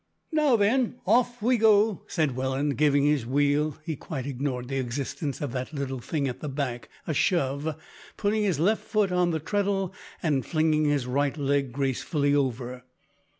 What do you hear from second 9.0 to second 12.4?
on the treadle, and flinging his right leg gracefully